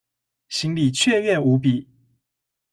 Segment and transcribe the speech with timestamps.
[0.49, 1.87] 心裡雀躍無比